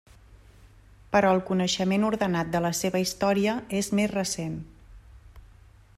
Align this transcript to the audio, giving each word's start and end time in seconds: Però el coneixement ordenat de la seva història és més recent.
Però 1.15 1.33
el 1.37 1.41
coneixement 1.49 2.07
ordenat 2.09 2.49
de 2.57 2.63
la 2.67 2.73
seva 2.79 3.03
història 3.05 3.55
és 3.83 3.93
més 4.01 4.13
recent. 4.17 4.57